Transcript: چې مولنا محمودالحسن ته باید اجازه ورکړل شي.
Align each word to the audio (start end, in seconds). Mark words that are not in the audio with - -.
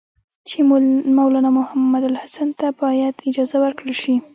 چې 0.47 0.57
مولنا 1.17 1.49
محمودالحسن 1.57 2.49
ته 2.59 2.67
باید 2.81 3.15
اجازه 3.29 3.57
ورکړل 3.61 3.95
شي. 4.01 4.15